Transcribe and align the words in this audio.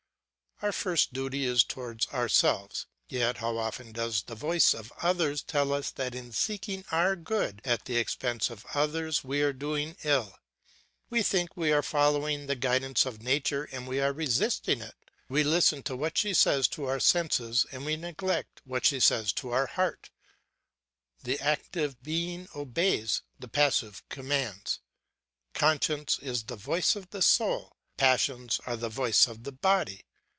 Our 0.63 0.71
first 0.71 1.11
duty 1.11 1.43
is 1.45 1.63
towards 1.63 2.05
ourself; 2.09 2.85
yet 3.09 3.37
how 3.37 3.57
often 3.57 3.91
does 3.93 4.21
the 4.21 4.35
voice 4.35 4.75
of 4.75 4.93
others 5.01 5.41
tell 5.41 5.73
us 5.73 5.89
that 5.89 6.13
in 6.13 6.31
seeking 6.31 6.85
our 6.91 7.15
good 7.15 7.63
at 7.65 7.85
the 7.85 7.97
expense 7.97 8.51
of 8.51 8.67
others 8.75 9.23
we 9.23 9.41
are 9.41 9.53
doing 9.53 9.97
ill? 10.03 10.37
We 11.09 11.23
think 11.23 11.57
we 11.57 11.71
are 11.71 11.81
following 11.81 12.45
the 12.45 12.55
guidance 12.55 13.07
of 13.07 13.23
nature, 13.23 13.63
and 13.71 13.87
we 13.87 13.99
are 14.01 14.13
resisting 14.13 14.81
it; 14.81 14.93
we 15.27 15.43
listen 15.43 15.81
to 15.81 15.95
what 15.95 16.15
she 16.15 16.31
says 16.31 16.67
to 16.67 16.85
our 16.85 16.99
senses, 16.99 17.65
and 17.71 17.83
we 17.83 17.95
neglect 17.97 18.61
what 18.63 18.85
she 18.85 18.99
says 18.99 19.33
to 19.33 19.49
our 19.49 19.65
heart; 19.65 20.11
the 21.23 21.39
active 21.39 22.03
being 22.03 22.47
obeys, 22.55 23.23
the 23.39 23.47
passive 23.47 24.07
commands. 24.09 24.77
Conscience 25.55 26.19
is 26.19 26.43
the 26.43 26.55
voice 26.55 26.95
of 26.95 27.09
the 27.09 27.23
soul, 27.23 27.77
the 27.97 28.01
passions 28.03 28.61
are 28.67 28.77
the 28.77 28.89
voice 28.89 29.25
of 29.25 29.43
the 29.43 29.51
body. 29.53 30.05